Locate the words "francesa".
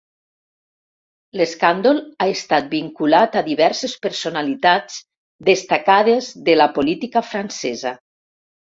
7.33-7.97